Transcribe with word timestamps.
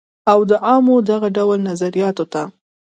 او 0.31 0.39
د 0.49 0.51
عوامو 0.65 0.95
دغه 1.09 1.27
ډول 1.37 1.57
نظریاتو 1.69 2.25
ته 2.33 2.43